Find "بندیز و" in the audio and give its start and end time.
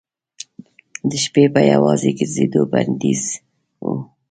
2.71-3.85